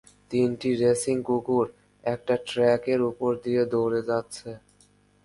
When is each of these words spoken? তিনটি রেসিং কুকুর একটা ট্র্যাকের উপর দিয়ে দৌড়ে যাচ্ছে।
তিনটি 0.31 0.69
রেসিং 0.81 1.17
কুকুর 1.27 1.65
একটা 2.03 2.35
ট্র্যাকের 2.47 2.99
উপর 3.09 3.31
দিয়ে 3.43 3.61
দৌড়ে 3.71 4.01
যাচ্ছে। 4.09 4.49